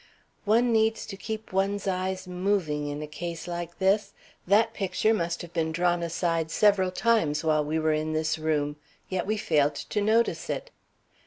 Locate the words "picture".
4.73-5.13